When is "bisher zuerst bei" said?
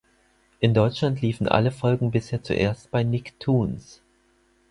2.09-3.03